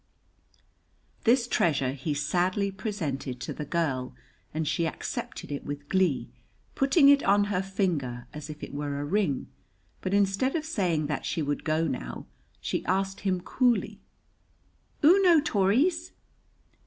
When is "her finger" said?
7.53-8.25